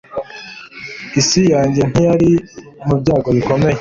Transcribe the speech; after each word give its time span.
isi 1.19 1.41
yanjye 1.53 1.81
ntiyari 1.91 2.31
mu 2.85 2.95
byago 3.01 3.29
bikomeye 3.37 3.69